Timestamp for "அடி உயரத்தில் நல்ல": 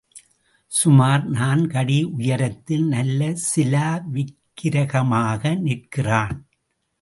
1.77-3.29